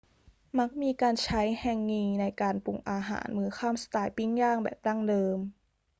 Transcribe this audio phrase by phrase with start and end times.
[0.59, 5.37] มักมีการใช้แฮงงีในการปรุงอาหารมื้อค่ำสไตล์ปิ้งย่างแบบดั้งเดิม